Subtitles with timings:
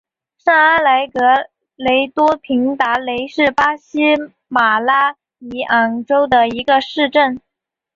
[0.39, 1.19] 上阿莱格
[1.75, 4.01] 雷多平达雷是巴西
[4.47, 7.39] 马拉尼昂州的一个市镇。